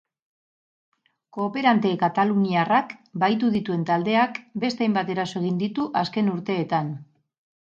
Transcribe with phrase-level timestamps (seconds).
[1.37, 6.91] Kooperante kataluniarrak bahitu dituen taldeak beste hainbat eraso egin ditu azken urteetan.